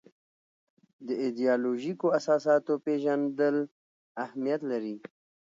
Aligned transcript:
د 1.07 1.09
ایدیالوژیکو 1.23 2.07
اساساتو 2.19 2.73
پېژندل 2.85 3.57
اهمیت 4.23 4.61
لري. 4.71 4.95